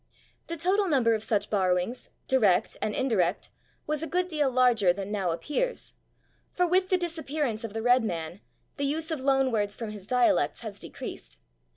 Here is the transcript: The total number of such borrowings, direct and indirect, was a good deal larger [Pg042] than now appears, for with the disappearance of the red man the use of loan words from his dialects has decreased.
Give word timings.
The 0.47 0.57
total 0.57 0.87
number 0.87 1.13
of 1.13 1.23
such 1.23 1.51
borrowings, 1.51 2.09
direct 2.27 2.75
and 2.81 2.95
indirect, 2.95 3.51
was 3.85 4.01
a 4.01 4.07
good 4.07 4.27
deal 4.27 4.49
larger 4.49 4.91
[Pg042] 4.93 4.95
than 4.95 5.11
now 5.11 5.29
appears, 5.29 5.93
for 6.51 6.65
with 6.65 6.89
the 6.89 6.97
disappearance 6.97 7.63
of 7.63 7.73
the 7.73 7.83
red 7.83 8.03
man 8.03 8.41
the 8.77 8.85
use 8.85 9.11
of 9.11 9.19
loan 9.19 9.51
words 9.51 9.75
from 9.75 9.91
his 9.91 10.07
dialects 10.07 10.61
has 10.61 10.79
decreased. 10.79 11.37